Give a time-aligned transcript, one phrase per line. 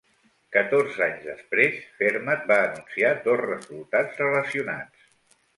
[0.53, 5.07] Catorze anys després, Fermat va anunciar dos resultats relacionats.